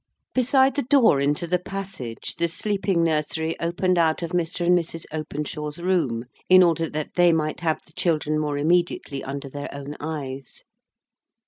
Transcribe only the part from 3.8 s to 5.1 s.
out of Mr. and Mrs.